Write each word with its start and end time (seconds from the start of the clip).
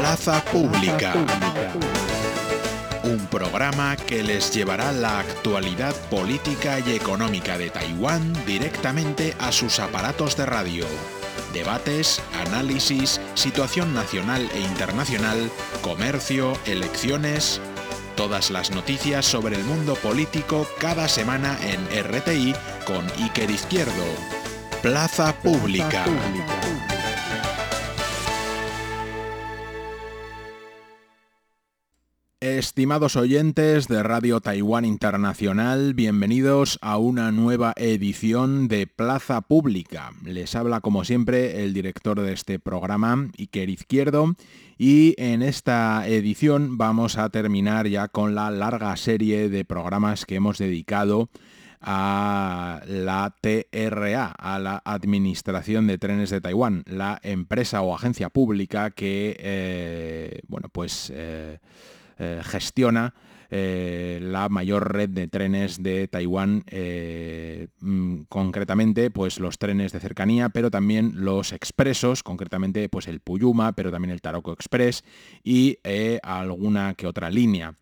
Plaza 0.00 0.44
Pública. 0.44 1.12
Un 3.02 3.26
programa 3.26 3.96
que 3.96 4.22
les 4.22 4.54
llevará 4.54 4.92
la 4.92 5.18
actualidad 5.18 5.92
política 6.08 6.78
y 6.78 6.92
económica 6.92 7.58
de 7.58 7.70
Taiwán 7.70 8.32
directamente 8.46 9.34
a 9.40 9.50
sus 9.50 9.80
aparatos 9.80 10.36
de 10.36 10.46
radio. 10.46 10.86
Debates, 11.52 12.22
análisis, 12.46 13.20
situación 13.34 13.92
nacional 13.92 14.48
e 14.54 14.60
internacional, 14.60 15.50
comercio, 15.82 16.56
elecciones, 16.64 17.60
todas 18.14 18.52
las 18.52 18.70
noticias 18.70 19.26
sobre 19.26 19.56
el 19.56 19.64
mundo 19.64 19.96
político 19.96 20.64
cada 20.78 21.08
semana 21.08 21.58
en 21.60 21.84
RTI 22.04 22.54
con 22.86 23.04
Iker 23.20 23.50
Izquierdo. 23.50 24.04
Plaza 24.80 25.34
Pública. 25.42 26.04
Estimados 32.56 33.16
oyentes 33.16 33.88
de 33.88 34.02
Radio 34.02 34.40
Taiwán 34.40 34.86
Internacional, 34.86 35.92
bienvenidos 35.92 36.78
a 36.80 36.96
una 36.96 37.30
nueva 37.30 37.74
edición 37.76 38.68
de 38.68 38.86
Plaza 38.86 39.42
Pública. 39.42 40.12
Les 40.24 40.56
habla 40.56 40.80
como 40.80 41.04
siempre 41.04 41.62
el 41.62 41.74
director 41.74 42.18
de 42.20 42.32
este 42.32 42.58
programa, 42.58 43.28
Iker 43.38 43.68
Izquierdo, 43.68 44.34
y 44.78 45.14
en 45.18 45.42
esta 45.42 46.08
edición 46.08 46.78
vamos 46.78 47.18
a 47.18 47.28
terminar 47.28 47.86
ya 47.86 48.08
con 48.08 48.34
la 48.34 48.50
larga 48.50 48.96
serie 48.96 49.50
de 49.50 49.66
programas 49.66 50.24
que 50.24 50.36
hemos 50.36 50.56
dedicado 50.56 51.28
a 51.82 52.80
la 52.86 53.34
TRA, 53.40 54.26
a 54.26 54.58
la 54.58 54.80
Administración 54.86 55.86
de 55.86 55.98
Trenes 55.98 56.30
de 56.30 56.40
Taiwán, 56.40 56.82
la 56.86 57.20
empresa 57.22 57.82
o 57.82 57.94
agencia 57.94 58.30
pública 58.30 58.90
que, 58.90 59.36
eh, 59.38 60.40
bueno, 60.48 60.70
pues... 60.72 61.12
Eh, 61.14 61.58
eh, 62.18 62.40
gestiona 62.44 63.14
eh, 63.50 64.18
la 64.20 64.48
mayor 64.48 64.92
red 64.92 65.08
de 65.08 65.26
trenes 65.28 65.82
de 65.82 66.06
Taiwán, 66.08 66.64
eh, 66.66 67.68
mm, 67.80 68.22
concretamente 68.28 69.10
pues 69.10 69.40
los 69.40 69.58
trenes 69.58 69.92
de 69.92 70.00
cercanía, 70.00 70.50
pero 70.50 70.70
también 70.70 71.12
los 71.14 71.52
expresos, 71.52 72.22
concretamente 72.22 72.88
pues 72.88 73.08
el 73.08 73.20
Puyuma, 73.20 73.72
pero 73.72 73.90
también 73.90 74.12
el 74.12 74.20
Taroko 74.20 74.52
Express 74.52 75.02
y 75.42 75.78
alguna 76.22 76.94
que 76.94 77.06
otra 77.06 77.30
línea. 77.30 77.74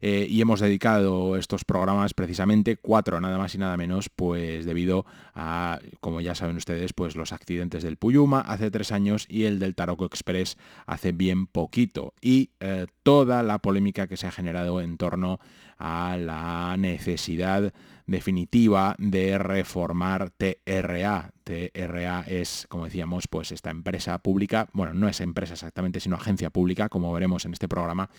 Eh, 0.00 0.26
y 0.28 0.40
hemos 0.40 0.60
dedicado 0.60 1.36
estos 1.36 1.64
programas 1.64 2.14
precisamente 2.14 2.76
cuatro, 2.76 3.20
nada 3.20 3.38
más 3.38 3.54
y 3.54 3.58
nada 3.58 3.76
menos, 3.76 4.08
pues 4.08 4.64
debido 4.66 5.06
a, 5.34 5.80
como 6.00 6.20
ya 6.20 6.34
saben 6.34 6.56
ustedes, 6.56 6.92
pues 6.92 7.16
los 7.16 7.32
accidentes 7.32 7.82
del 7.82 7.96
Puyuma 7.96 8.40
hace 8.40 8.70
tres 8.70 8.92
años 8.92 9.26
y 9.28 9.44
el 9.44 9.58
del 9.58 9.74
Taroko 9.74 10.04
Express 10.04 10.56
hace 10.86 11.12
bien 11.12 11.46
poquito. 11.46 12.14
Y 12.20 12.50
eh, 12.60 12.86
toda 13.02 13.42
la 13.42 13.58
polémica 13.58 14.06
que 14.06 14.16
se 14.16 14.26
ha 14.26 14.32
generado 14.32 14.80
en 14.80 14.96
torno 14.96 15.40
a 15.78 16.16
la 16.18 16.76
necesidad 16.78 17.72
definitiva 18.06 18.94
de 18.98 19.36
reformar 19.38 20.30
TRA. 20.30 21.32
TRA 21.44 22.20
es, 22.26 22.66
como 22.68 22.84
decíamos, 22.84 23.28
pues 23.28 23.52
esta 23.52 23.70
empresa 23.70 24.18
pública, 24.18 24.68
bueno, 24.72 24.94
no 24.94 25.08
es 25.08 25.20
empresa 25.20 25.54
exactamente, 25.54 26.00
sino 26.00 26.16
agencia 26.16 26.50
pública, 26.50 26.88
como 26.88 27.12
veremos 27.12 27.44
en 27.44 27.52
este 27.52 27.68
programa, 27.68 28.10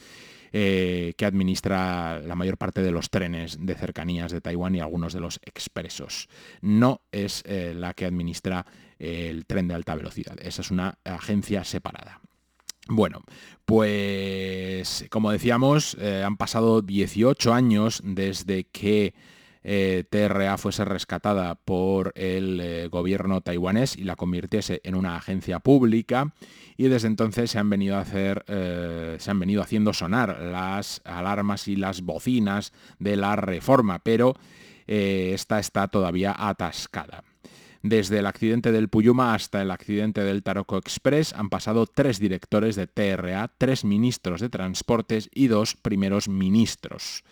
eh, 0.52 1.14
que 1.18 1.26
administra 1.26 2.20
la 2.20 2.36
mayor 2.36 2.58
parte 2.58 2.82
de 2.82 2.92
los 2.92 3.10
trenes 3.10 3.58
de 3.60 3.76
cercanías 3.76 4.32
de 4.32 4.42
Taiwán 4.42 4.76
y 4.76 4.80
algunos 4.80 5.14
de 5.14 5.20
los 5.20 5.40
expresos. 5.44 6.30
No 6.62 7.02
es 7.12 7.44
eh, 7.46 7.74
la 7.76 7.94
que 7.94 8.06
administra 8.06 8.66
el 9.00 9.46
tren 9.46 9.68
de 9.68 9.76
alta 9.76 9.96
velocidad. 9.96 10.38
Esa 10.42 10.62
es 10.62 10.72
una 10.72 10.98
agencia 11.04 11.64
separada. 11.64 12.22
Bueno, 12.90 13.22
pues 13.66 15.06
como 15.10 15.32
decíamos, 15.32 15.98
eh, 16.00 16.24
han 16.26 16.38
pasado 16.38 16.82
18 16.82 17.54
años 17.54 18.02
desde 18.04 18.64
que 18.64 19.14
eh, 19.70 20.06
TRA 20.10 20.58
fuese 20.58 20.86
rescatada 20.86 21.56
por 21.56 22.14
el 22.16 22.62
eh, 22.62 22.88
gobierno 22.88 23.42
taiwanés 23.42 23.98
y 23.98 24.06
la 24.06 24.16
convirtiese 24.16 24.80
en 24.86 24.96
una 24.96 25.18
agencia 25.18 25.60
pública 25.60 26.34
y 26.78 26.88
desde 26.88 27.10
entonces 27.10 27.52
se 27.52 27.60
han 27.60 27.70
venido 27.70 28.02
eh, 28.14 29.18
se 29.20 29.30
han 29.30 29.40
venido 29.42 29.62
haciendo 29.62 29.92
sonar 29.92 30.40
las 30.40 31.02
alarmas 31.04 31.68
y 31.68 31.76
las 31.76 32.02
bocinas 32.02 32.72
de 33.00 33.18
la 33.18 33.36
reforma, 33.36 34.00
pero 34.00 34.38
esta 34.88 35.60
está 35.60 35.90
todavía 35.90 36.34
atascada. 36.38 37.26
Desde 37.84 38.20
el 38.20 38.26
accidente 38.26 38.72
del 38.72 38.88
Puyuma 38.88 39.34
hasta 39.34 39.62
el 39.62 39.72
accidente 39.72 40.24
del 40.24 40.44
Taroko 40.44 40.78
Express 40.78 41.34
han 41.34 41.50
pasado 41.50 41.88
tres 41.88 42.20
directores 42.20 42.78
de 42.78 42.88
TRA, 42.88 43.52
tres 43.58 43.84
ministros 43.84 44.40
de 44.40 44.48
transportes 44.48 45.30
y 45.34 45.48
dos 45.48 45.76
primeros 45.76 46.30
ministros. 46.30 47.26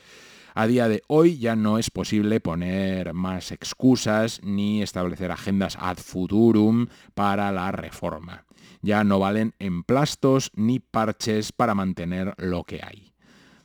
A 0.58 0.68
día 0.68 0.88
de 0.88 1.04
hoy 1.08 1.38
ya 1.38 1.58
no 1.58 1.78
es 1.78 1.92
posible 1.92 2.40
poner 2.40 3.14
más 3.14 3.52
excusas 3.52 4.40
ni 4.42 4.82
establecer 4.82 5.30
agendas 5.30 5.78
ad 5.78 5.98
futurum 5.98 6.88
para 7.14 7.52
la 7.52 7.74
reforma. 7.74 8.46
Ya 8.82 9.04
no 9.04 9.20
valen 9.20 9.54
emplastos 9.60 10.52
ni 10.56 10.80
parches 10.80 11.52
para 11.52 11.76
mantener 11.76 12.36
lo 12.38 12.64
que 12.64 12.80
hay. 12.82 13.12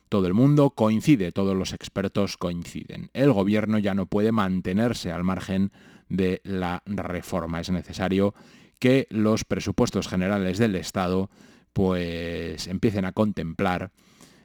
Todo 0.08 0.26
el 0.26 0.34
mundo 0.34 0.70
coincide, 0.70 1.30
todos 1.30 1.56
los 1.56 1.72
expertos 1.74 2.36
coinciden. 2.36 3.10
El 3.12 3.32
gobierno 3.32 3.78
ya 3.78 3.94
no 3.94 4.06
puede 4.06 4.32
mantenerse 4.32 5.12
al 5.12 5.22
margen 5.22 5.70
de 6.08 6.40
la 6.42 6.82
reforma. 6.86 7.60
Es 7.60 7.70
necesario 7.70 8.34
que 8.80 9.06
los 9.10 9.44
presupuestos 9.44 10.08
generales 10.08 10.58
del 10.58 10.74
Estado 10.74 11.30
pues 11.72 12.66
empiecen 12.66 13.04
a 13.04 13.12
contemplar 13.12 13.92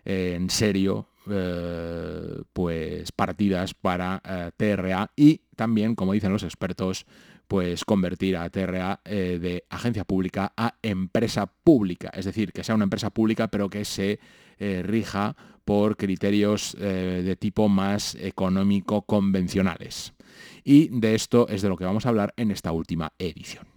eh, 0.04 0.34
en 0.36 0.52
serio 0.52 1.08
eh, 1.30 2.44
pues 2.54 3.12
partidas 3.12 3.74
para 3.74 4.22
eh, 4.24 4.52
TRA 4.56 5.12
y 5.16 5.42
también, 5.56 5.96
como 5.96 6.14
dicen 6.14 6.32
los 6.32 6.44
expertos, 6.44 7.06
pues 7.48 7.86
convertir 7.86 8.38
a 8.38 8.50
TRA 8.50 9.02
eh, 9.06 9.40
de 9.42 9.66
agencia 9.70 10.04
pública 10.04 10.54
a 10.58 10.76
empresa 10.82 11.48
pública, 11.48 12.10
es 12.14 12.26
decir, 12.26 12.52
que 12.52 12.64
sea 12.64 12.76
una 12.76 12.86
empresa 12.86 13.10
pública 13.10 13.48
pero 13.48 13.70
que 13.70 13.86
se 13.86 14.20
rija 14.58 15.36
por 15.66 15.98
criterios 15.98 16.78
de 16.80 17.36
tipo 17.36 17.68
más 17.68 18.16
económico 18.16 19.02
convencionales. 19.02 20.14
Y 20.64 20.88
de 20.98 21.14
esto 21.14 21.50
es 21.50 21.62
de 21.62 21.68
lo 21.68 21.76
que 21.76 21.84
vamos 21.84 22.06
a 22.06 22.10
hablar 22.10 22.34
en 22.38 22.52
esta 22.52 22.72
última 22.72 23.12
edición. 23.20 23.75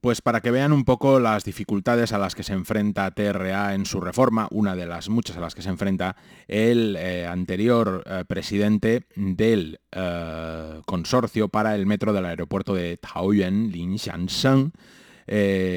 Pues 0.00 0.22
para 0.22 0.40
que 0.40 0.50
vean 0.50 0.72
un 0.72 0.84
poco 0.84 1.20
las 1.20 1.44
dificultades 1.44 2.14
a 2.14 2.18
las 2.18 2.34
que 2.34 2.42
se 2.42 2.54
enfrenta 2.54 3.10
TRA 3.10 3.74
en 3.74 3.84
su 3.84 4.00
reforma, 4.00 4.48
una 4.50 4.74
de 4.74 4.86
las 4.86 5.10
muchas 5.10 5.36
a 5.36 5.40
las 5.40 5.54
que 5.54 5.60
se 5.60 5.68
enfrenta 5.68 6.16
el 6.48 6.96
eh, 6.96 7.26
anterior 7.26 8.02
eh, 8.06 8.24
presidente 8.26 9.04
del 9.14 9.78
eh, 9.92 10.80
consorcio 10.86 11.48
para 11.48 11.74
el 11.74 11.84
metro 11.84 12.14
del 12.14 12.24
aeropuerto 12.24 12.74
de 12.74 12.96
Taoyuan, 12.96 13.70
Lin 13.70 13.98
Xiansheng, 13.98 14.72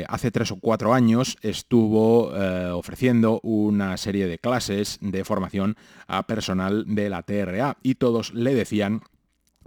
hace 0.07 0.31
tres 0.31 0.51
o 0.51 0.55
cuatro 0.55 0.95
años 0.95 1.37
estuvo 1.43 2.31
ofreciendo 2.75 3.39
una 3.43 3.97
serie 3.97 4.25
de 4.25 4.39
clases 4.39 4.97
de 4.99 5.23
formación 5.23 5.75
a 6.07 6.25
personal 6.25 6.85
de 6.87 7.07
la 7.11 7.21
TRA 7.21 7.77
y 7.83 7.95
todos 7.95 8.33
le 8.33 8.55
decían 8.55 9.01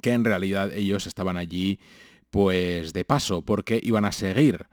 que 0.02 0.12
en 0.12 0.24
realidad 0.24 0.72
ellos 0.72 1.06
estaban 1.06 1.36
allí 1.36 1.78
pues 2.36 2.92
de 2.92 3.06
paso, 3.06 3.40
porque 3.40 3.80
iban 3.82 4.04
a 4.04 4.12
seguir 4.12 4.66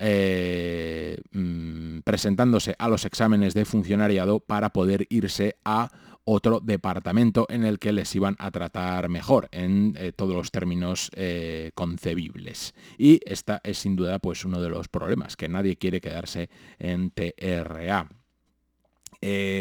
eh, 0.00 1.16
mm, 1.30 2.00
presentándose 2.00 2.74
a 2.80 2.88
los 2.88 3.04
exámenes 3.04 3.54
de 3.54 3.64
funcionariado 3.64 4.40
para 4.40 4.70
poder 4.70 5.06
irse 5.08 5.54
a 5.64 5.92
otro 6.24 6.58
departamento 6.58 7.46
en 7.48 7.64
el 7.64 7.78
que 7.78 7.92
les 7.92 8.12
iban 8.16 8.34
a 8.40 8.50
tratar 8.50 9.08
mejor 9.08 9.48
en 9.52 9.94
eh, 9.96 10.10
todos 10.10 10.34
los 10.34 10.50
términos 10.50 11.12
eh, 11.14 11.70
concebibles. 11.76 12.74
Y 12.98 13.20
esta 13.24 13.60
es 13.62 13.78
sin 13.78 13.94
duda 13.94 14.18
pues 14.18 14.44
uno 14.44 14.60
de 14.60 14.68
los 14.68 14.88
problemas, 14.88 15.36
que 15.36 15.48
nadie 15.48 15.76
quiere 15.76 16.00
quedarse 16.00 16.50
en 16.80 17.12
TRA. 17.12 18.08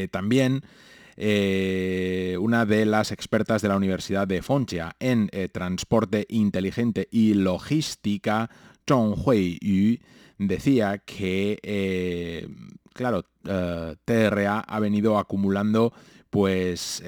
también 0.10 0.64
eh, 1.18 2.38
una 2.40 2.66
de 2.66 2.86
las 2.86 3.12
expertas 3.12 3.62
de 3.62 3.70
la 3.70 3.78
Universidad 3.78 4.28
de 4.28 4.42
Fonchia 4.42 4.96
en 5.00 5.30
eh, 5.32 5.48
transporte 5.48 6.26
inteligente 6.30 7.08
y 7.12 7.34
logística, 7.34 8.50
Zhong 8.88 9.16
Hui 9.26 10.02
decía 10.38 10.98
que, 11.00 11.60
eh, 11.64 12.48
claro, 12.94 13.26
TRA 13.44 14.60
ha 14.60 14.80
venido 14.80 15.18
acumulando 15.18 15.94
pues 16.30 17.02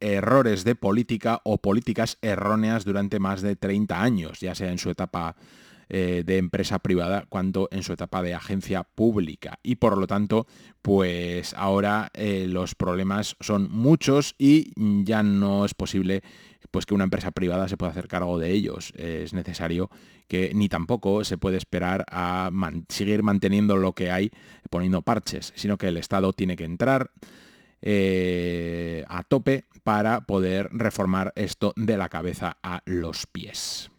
errores 0.00 0.64
de 0.64 0.74
política 0.74 1.40
o 1.44 1.58
políticas 1.58 2.18
erróneas 2.20 2.84
durante 2.84 3.20
más 3.20 3.40
de 3.42 3.54
30 3.54 4.02
años, 4.02 4.40
ya 4.40 4.56
sea 4.56 4.72
en 4.72 4.78
su 4.78 4.90
etapa 4.90 5.36
eh, 5.88 6.24
de 6.26 6.38
empresa 6.38 6.80
privada 6.80 7.26
cuanto 7.28 7.68
en 7.70 7.82
su 7.82 7.92
etapa 7.92 8.22
de 8.22 8.34
agencia 8.34 8.82
pública. 8.82 9.58
Y 9.62 9.76
por 9.76 9.98
lo 9.98 10.06
tanto, 10.06 10.46
pues 10.82 11.54
ahora 11.54 12.10
eh, 12.14 12.46
los 12.48 12.74
problemas 12.74 13.36
son 13.40 13.70
muchos 13.70 14.34
y 14.36 14.72
ya 15.04 15.22
no 15.22 15.64
es 15.64 15.74
posible 15.74 16.22
pues 16.70 16.86
que 16.86 16.94
una 16.94 17.04
empresa 17.04 17.30
privada 17.30 17.68
se 17.68 17.76
pueda 17.76 17.92
hacer 17.92 18.08
cargo 18.08 18.38
de 18.38 18.50
ellos. 18.50 18.92
Es 18.96 19.32
necesario 19.32 19.90
que 20.28 20.52
ni 20.54 20.68
tampoco 20.68 21.24
se 21.24 21.38
puede 21.38 21.56
esperar 21.56 22.04
a 22.10 22.50
seguir 22.88 23.22
manteniendo 23.22 23.76
lo 23.76 23.92
que 23.92 24.10
hay 24.10 24.30
poniendo 24.70 25.02
parches, 25.02 25.52
sino 25.56 25.78
que 25.78 25.88
el 25.88 25.96
Estado 25.96 26.32
tiene 26.32 26.56
que 26.56 26.64
entrar 26.64 27.12
eh, 27.80 29.04
a 29.08 29.22
tope 29.22 29.66
para 29.84 30.22
poder 30.22 30.68
reformar 30.72 31.32
esto 31.36 31.72
de 31.76 31.96
la 31.96 32.08
cabeza 32.08 32.56
a 32.62 32.82
los 32.86 33.26
pies. 33.26 33.90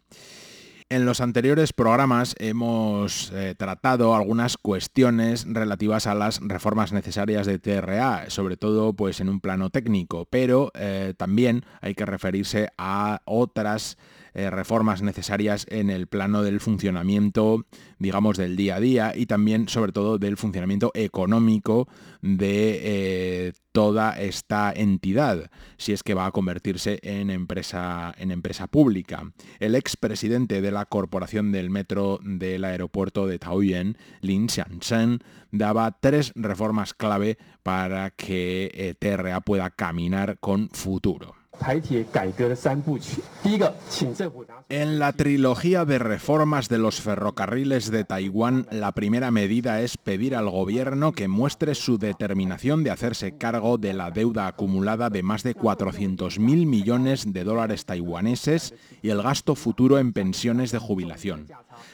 En 0.90 1.04
los 1.04 1.20
anteriores 1.20 1.74
programas 1.74 2.34
hemos 2.38 3.30
eh, 3.34 3.54
tratado 3.54 4.14
algunas 4.14 4.56
cuestiones 4.56 5.44
relativas 5.46 6.06
a 6.06 6.14
las 6.14 6.40
reformas 6.42 6.94
necesarias 6.94 7.46
de 7.46 7.58
TRA, 7.58 8.30
sobre 8.30 8.56
todo 8.56 8.94
pues, 8.94 9.20
en 9.20 9.28
un 9.28 9.40
plano 9.40 9.68
técnico, 9.68 10.26
pero 10.30 10.72
eh, 10.74 11.12
también 11.18 11.66
hay 11.82 11.94
que 11.94 12.06
referirse 12.06 12.70
a 12.78 13.20
otras 13.26 13.98
eh, 14.34 14.50
reformas 14.50 15.02
necesarias 15.02 15.66
en 15.68 15.90
el 15.90 16.06
plano 16.06 16.42
del 16.42 16.60
funcionamiento, 16.60 17.64
digamos, 17.98 18.36
del 18.36 18.56
día 18.56 18.76
a 18.76 18.80
día 18.80 19.12
y 19.16 19.26
también, 19.26 19.68
sobre 19.68 19.92
todo, 19.92 20.18
del 20.18 20.36
funcionamiento 20.36 20.90
económico 20.94 21.88
de 22.20 22.80
eh, 22.82 23.52
toda 23.72 24.18
esta 24.20 24.72
entidad, 24.74 25.50
si 25.76 25.92
es 25.92 26.02
que 26.02 26.14
va 26.14 26.26
a 26.26 26.32
convertirse 26.32 26.98
en 27.02 27.30
empresa, 27.30 28.14
en 28.18 28.32
empresa 28.32 28.66
pública. 28.66 29.32
El 29.60 29.74
expresidente 29.74 30.60
de 30.60 30.72
la 30.72 30.86
Corporación 30.86 31.52
del 31.52 31.70
Metro 31.70 32.18
del 32.22 32.64
Aeropuerto 32.64 33.26
de 33.26 33.38
Taoyuan, 33.38 33.96
Lin 34.20 34.48
Xianshen, 34.48 35.20
daba 35.52 35.96
tres 36.00 36.32
reformas 36.34 36.94
clave 36.94 37.38
para 37.62 38.10
que 38.10 38.70
eh, 38.74 38.94
TRA 38.98 39.40
pueda 39.40 39.70
caminar 39.70 40.38
con 40.40 40.68
futuro. 40.70 41.37
En 44.68 44.98
la 44.98 45.12
trilogía 45.12 45.84
de 45.84 45.98
reformas 45.98 46.68
de 46.68 46.78
los 46.78 47.00
ferrocarriles 47.00 47.90
de 47.90 48.04
Taiwán, 48.04 48.66
la 48.70 48.92
primera 48.92 49.30
medida 49.30 49.80
es 49.80 49.96
pedir 49.96 50.34
al 50.34 50.48
gobierno 50.50 51.12
que 51.12 51.28
muestre 51.28 51.74
su 51.74 51.98
determinación 51.98 52.84
de 52.84 52.90
hacerse 52.90 53.36
cargo 53.36 53.78
de 53.78 53.94
la 53.94 54.10
deuda 54.10 54.46
acumulada 54.46 55.10
de 55.10 55.22
más 55.22 55.42
de 55.42 55.56
400.000 55.56 56.38
millones 56.66 57.32
de 57.32 57.44
dólares 57.44 57.84
taiwaneses 57.84 58.74
y 59.02 59.10
el 59.10 59.22
gasto 59.22 59.54
futuro 59.54 59.98
en 59.98 60.12
pensiones 60.12 60.72
de 60.72 60.78
jubilación. 60.78 61.46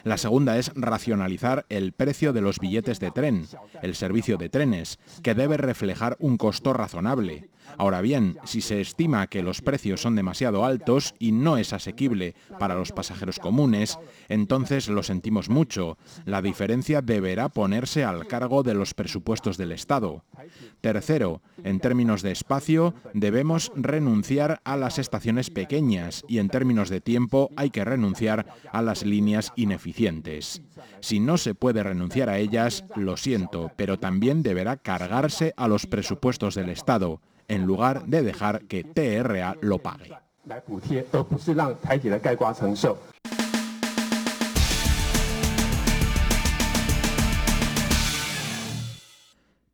La 0.04 0.18
segunda 0.18 0.58
es 0.58 0.72
racionalizar 0.74 1.66
el 1.68 1.92
precio 1.92 2.32
de 2.32 2.40
los 2.40 2.58
billetes 2.58 3.00
de 3.00 3.10
tren, 3.10 3.46
el 3.82 3.94
servicio 3.94 4.36
de 4.36 4.48
trenes, 4.48 4.98
que 5.22 5.34
debe 5.34 5.56
reflejar 5.56 6.16
un 6.18 6.36
costo 6.36 6.72
razonable. 6.72 7.48
Ahora 7.78 8.00
bien, 8.00 8.38
si 8.44 8.60
se 8.60 8.80
estima 8.80 9.26
que 9.26 9.42
los 9.42 9.62
precios 9.62 10.02
son 10.02 10.14
demasiado 10.14 10.64
altos 10.64 11.14
y 11.18 11.32
no 11.32 11.56
es 11.56 11.72
asequible 11.72 12.34
para 12.58 12.74
los 12.74 12.92
pasajeros 12.92 13.38
comunes, 13.38 13.98
entonces 14.28 14.88
lo 14.88 15.02
sentimos 15.02 15.48
mucho. 15.48 15.98
La 16.24 16.42
diferencia 16.42 17.02
deberá 17.02 17.48
ponerse 17.48 18.04
al 18.04 18.26
cargo 18.26 18.62
de 18.62 18.74
los 18.74 18.94
presupuestos 18.94 19.56
del 19.56 19.72
Estado. 19.72 20.24
Tercero, 20.80 21.42
en 21.62 21.80
términos 21.80 22.22
de 22.22 22.32
espacio, 22.32 22.94
debemos 23.12 23.72
renunciar 23.74 24.60
a 24.64 24.76
las 24.76 24.98
estaciones 24.98 25.50
pequeñas 25.50 26.24
y 26.28 26.38
en 26.38 26.48
términos 26.48 26.88
de 26.88 27.00
tiempo 27.00 27.50
hay 27.56 27.70
que 27.70 27.84
renunciar 27.84 28.46
a 28.70 28.82
las 28.82 29.04
líneas 29.04 29.52
ineficientes. 29.56 30.62
Si 31.00 31.20
no 31.20 31.38
se 31.38 31.54
puede 31.54 31.82
renunciar 31.82 32.28
a 32.28 32.38
ellas, 32.38 32.84
lo 32.96 33.16
siento, 33.16 33.70
pero 33.76 33.98
también 33.98 34.42
deberá 34.42 34.76
cargarse 34.76 35.54
a 35.56 35.68
los 35.68 35.86
presupuestos 35.86 36.54
del 36.54 36.68
Estado 36.68 37.20
en 37.48 37.64
lugar 37.66 38.06
de 38.06 38.22
dejar 38.22 38.64
que 38.66 38.84
TRA 38.84 39.56
lo 39.60 39.78
pague. 39.78 40.12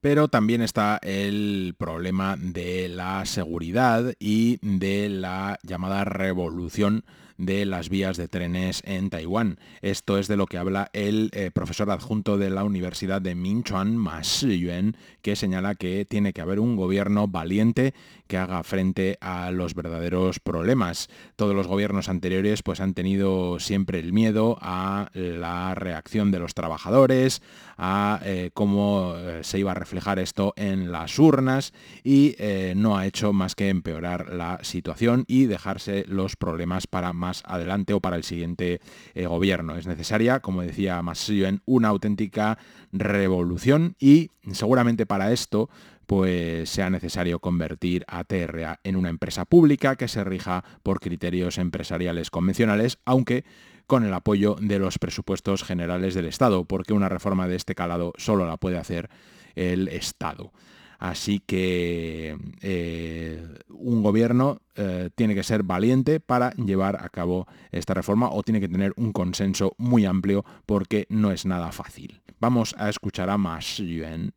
Pero 0.01 0.29
también 0.29 0.63
está 0.63 0.99
el 1.03 1.75
problema 1.77 2.37
de 2.39 2.89
la 2.89 3.27
seguridad 3.27 4.15
y 4.19 4.59
de 4.63 5.11
la 5.11 5.59
llamada 5.63 6.05
revolución 6.05 7.05
de 7.41 7.65
las 7.65 7.89
vías 7.89 8.17
de 8.17 8.29
trenes 8.29 8.83
en 8.85 9.11
Taiwán. 9.11 9.59
Esto 9.81 10.19
es 10.19 10.29
de 10.29 10.37
lo 10.37 10.47
que 10.47 10.59
habla 10.59 10.91
el 10.93 11.31
eh, 11.33 11.51
profesor 11.51 11.91
adjunto 11.91 12.37
de 12.37 12.51
la 12.51 12.65
Universidad 12.65 13.23
de 13.23 13.35
Minchuan, 13.35 13.97
Ma 13.97 14.21
Shiyuan, 14.23 14.97
que 15.23 15.37
señala 15.37 15.75
que 15.75 16.05
tiene 16.05 16.33
que 16.33 16.43
haber 16.43 16.61
un 16.61 16.77
gobierno 16.77 17.29
valiente 17.29 17.95
que 18.27 18.37
haga 18.37 18.63
frente 18.63 19.17
a 19.21 19.51
los 19.51 19.75
verdaderos 19.75 20.39
problemas. 20.39 21.09
Todos 21.35 21.55
los 21.55 21.67
gobiernos 21.67 22.09
anteriores 22.09 22.63
pues, 22.63 22.81
han 22.81 22.95
tenido 22.95 23.59
siempre 23.59 23.99
el 23.99 24.13
miedo 24.13 24.59
a 24.61 25.11
la 25.15 25.75
reacción 25.75 26.31
de 26.31 26.39
los 26.39 26.55
trabajadores, 26.55 27.43
a 27.77 28.21
eh, 28.25 28.51
cómo 28.53 29.15
eh, 29.17 29.41
se 29.43 29.59
iba 29.59 29.73
a 29.73 29.75
reflejar 29.75 30.19
esto 30.19 30.53
en 30.57 30.93
las 30.93 31.19
urnas 31.19 31.73
y 32.05 32.37
no 32.77 32.97
ha 32.97 33.07
hecho 33.07 33.33
más 33.33 33.55
que 33.55 33.69
empeorar 33.69 34.33
la 34.33 34.59
situación 34.63 35.25
y 35.27 35.47
dejarse 35.47 36.05
los 36.07 36.37
problemas 36.37 36.87
para 36.87 37.13
más 37.13 37.30
adelante 37.45 37.93
o 37.93 38.01
para 38.01 38.17
el 38.17 38.25
siguiente 38.25 38.81
eh, 39.15 39.27
gobierno. 39.27 39.77
Es 39.77 39.87
necesaria, 39.87 40.41
como 40.41 40.63
decía 40.63 41.01
en 41.49 41.63
una 41.65 41.89
auténtica 41.89 42.59
revolución 42.93 43.95
y 43.99 44.31
seguramente 44.53 45.07
para 45.07 45.33
esto 45.33 45.69
pues 46.07 46.69
sea 46.69 46.91
necesario 46.91 47.39
convertir 47.39 48.05
a 48.09 48.25
TRA 48.25 48.81
en 48.83 48.97
una 48.97 49.11
empresa 49.11 49.45
pública 49.45 49.95
que 49.95 50.09
se 50.09 50.25
rija 50.25 50.65
por 50.83 50.99
criterios 50.99 51.57
empresariales 51.57 52.31
convencionales, 52.31 52.99
aunque 53.05 53.45
con 53.87 54.05
el 54.05 54.13
apoyo 54.13 54.57
de 54.61 54.81
los 54.81 54.99
presupuestos 54.99 55.63
generales 55.63 56.15
del 56.15 56.27
Estado, 56.27 56.65
porque 56.65 56.95
una 56.95 57.09
reforma 57.09 57.47
de 57.47 57.55
este 57.55 57.77
calado 57.77 58.13
solo 58.17 58.45
la 58.45 58.57
puede 58.57 58.79
hacer 58.79 59.09
el 59.55 59.87
Estado. 59.87 60.53
Así 61.01 61.41
que 61.41 62.37
eh, 62.61 63.49
un 63.71 64.03
gobierno 64.03 64.59
eh, 64.75 65.09
tiene 65.15 65.35
que 65.35 65.43
ser 65.43 65.63
valiente 65.63 66.21
para 66.21 66.53
llevar 66.53 67.03
a 67.03 67.09
cabo 67.09 67.47
esta 67.73 67.95
reforma 67.95 68.29
o 68.31 68.43
tiene 68.43 68.61
que 68.61 68.69
tener 68.69 68.93
un 68.99 69.13
consenso 69.13 69.73
muy 69.79 70.05
amplio 70.05 70.45
porque 70.67 71.07
no 71.09 71.33
es 71.33 71.47
nada 71.47 71.73
fácil. 71.73 72.21
Vamos 72.39 72.75
a 72.79 72.91
escuchar 72.91 73.31
a 73.31 73.39
Ma 73.39 73.61
Yuan. 73.61 74.35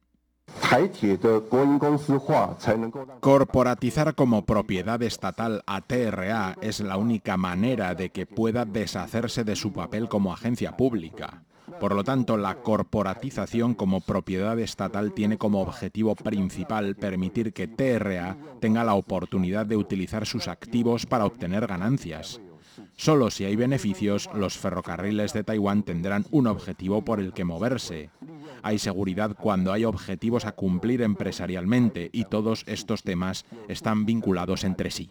Corporatizar 3.19 4.15
como 4.15 4.45
propiedad 4.45 5.01
estatal 5.04 5.63
a 5.68 5.81
TRA 5.81 6.56
es 6.62 6.80
la 6.80 6.95
única 6.95 7.36
manera 7.36 7.94
de 7.94 8.10
que 8.12 8.25
pueda 8.25 8.63
deshacerse 8.63 9.43
de 9.43 9.58
su 9.58 9.74
papel 9.74 10.08
como 10.08 10.32
agencia 10.32 10.77
pública. 10.77 11.43
Por 11.79 11.96
lo 11.96 12.03
tanto, 12.03 12.38
la 12.38 12.55
corporatización 12.55 13.74
como 13.74 14.01
propiedad 14.01 14.60
estatal 14.60 15.13
tiene 15.13 15.38
como 15.38 15.62
objetivo 15.62 16.15
principal 16.15 16.96
permitir 16.96 17.53
que 17.53 17.67
TRA 17.67 18.38
tenga 18.60 18.84
la 18.84 18.96
oportunidad 18.96 19.65
de 19.65 19.77
utilizar 19.77 20.25
sus 20.25 20.48
activos 20.48 21.05
para 21.05 21.25
obtener 21.25 21.67
ganancias. 21.67 22.41
Solo 22.96 23.29
si 23.32 23.46
hay 23.46 23.55
beneficios, 23.55 24.29
los 24.34 24.58
ferrocarriles 24.58 25.34
de 25.34 25.43
Taiwán 25.43 25.84
tendrán 25.84 26.25
un 26.32 26.48
objetivo 26.48 27.03
por 27.03 27.20
el 27.20 27.34
que 27.34 27.43
moverse. 27.43 28.10
Hay 28.62 28.79
seguridad 28.79 29.36
cuando 29.39 29.74
hay 29.74 29.86
objetivos 29.86 30.46
a 30.46 30.53
cumplir 30.53 31.01
empresarialmente 31.01 32.10
y 32.13 32.25
todos 32.25 32.63
estos 32.67 33.03
temas 33.03 33.46
están 33.67 34.05
vinculados 34.05 34.63
entre 34.63 34.91
sí. 34.91 35.10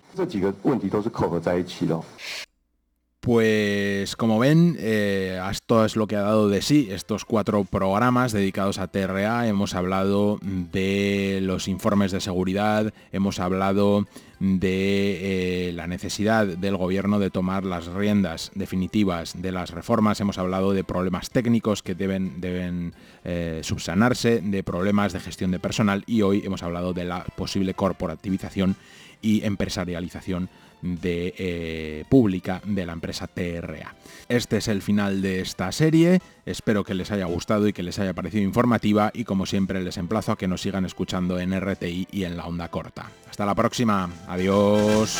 Pues 3.23 4.17
como 4.17 4.41
ven, 4.41 4.76
eh, 4.81 5.41
esto 5.49 5.85
es 5.85 5.95
lo 5.95 6.09
que 6.09 6.17
ha 6.17 6.23
dado 6.23 6.49
de 6.49 6.61
sí 6.61 6.88
estos 6.91 7.25
cuatro 7.25 7.62
programas 7.62 8.33
dedicados 8.33 8.79
a 8.79 8.88
TRA. 8.88 9.47
Hemos 9.47 9.76
hablado 9.76 10.41
de 10.43 11.38
los 11.41 11.69
informes 11.69 12.11
de 12.11 12.21
seguridad, 12.21 12.93
hemos 13.12 13.38
hablado 13.38 14.09
de 14.41 15.69
eh, 15.69 15.73
la 15.73 15.87
necesidad 15.87 16.49
del 16.49 16.76
gobierno 16.76 17.21
de 17.21 17.31
tomar 17.31 17.62
las 17.62 17.87
riendas 17.87 18.50
definitivas 18.57 19.41
de 19.41 19.52
las 19.52 19.71
reformas, 19.71 20.21
hemos 20.21 20.38
hablado 20.38 20.73
de 20.73 20.83
problemas 20.83 21.31
técnicos 21.31 21.85
que 21.85 21.95
deben, 21.95 22.41
deben 22.41 22.93
eh, 23.23 23.61
subsanarse, 23.62 24.41
de 24.41 24.64
problemas 24.64 25.12
de 25.12 25.21
gestión 25.21 25.52
de 25.52 25.61
personal 25.61 26.02
y 26.09 26.23
hoy 26.23 26.43
hemos 26.45 26.64
hablado 26.64 26.93
de 26.93 27.05
la 27.05 27.25
posible 27.37 27.75
corporativización 27.75 28.75
y 29.23 29.45
empresarialización 29.45 30.49
de 30.82 31.34
eh, 31.38 32.04
pública 32.08 32.60
de 32.64 32.84
la 32.84 32.92
empresa 32.92 33.26
TRA. 33.26 33.94
Este 34.28 34.58
es 34.58 34.68
el 34.68 34.82
final 34.82 35.22
de 35.22 35.40
esta 35.40 35.72
serie, 35.72 36.20
espero 36.44 36.84
que 36.84 36.94
les 36.94 37.10
haya 37.10 37.24
gustado 37.24 37.68
y 37.68 37.72
que 37.72 37.82
les 37.82 37.98
haya 37.98 38.12
parecido 38.12 38.44
informativa 38.44 39.10
y 39.14 39.24
como 39.24 39.46
siempre 39.46 39.82
les 39.82 39.96
emplazo 39.96 40.32
a 40.32 40.36
que 40.36 40.48
nos 40.48 40.62
sigan 40.62 40.84
escuchando 40.84 41.38
en 41.38 41.58
RTI 41.58 42.08
y 42.10 42.24
en 42.24 42.36
la 42.36 42.46
onda 42.46 42.68
corta. 42.68 43.10
Hasta 43.30 43.46
la 43.46 43.54
próxima, 43.54 44.10
adiós. 44.26 45.18